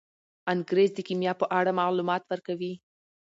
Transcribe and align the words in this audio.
انګریز 0.53 0.91
د 0.95 0.99
کیمیا 1.07 1.33
په 1.41 1.45
اړه 1.59 1.71
معلومات 1.79 2.23
ورکوي. 2.27 2.73